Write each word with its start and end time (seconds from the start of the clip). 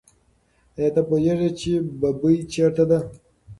آیا 0.77 0.89
ته 0.95 1.01
پوهېږې 1.09 1.49
چې 1.59 1.71
ببۍ 1.99 2.37
چېرته 2.53 2.83
ده؟ 2.89 2.99